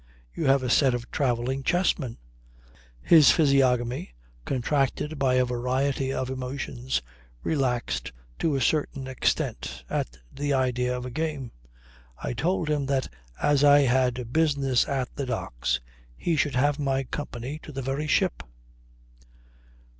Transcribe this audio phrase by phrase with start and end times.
[0.33, 2.17] You have a set of travelling chessmen."
[3.03, 7.03] His physiognomy, contracted by a variety of emotions,
[7.43, 11.51] relaxed to a certain extent at the idea of a game.
[12.17, 13.09] I told him that
[13.43, 15.79] as I had business at the Docks
[16.17, 18.41] he should have my company to the very ship.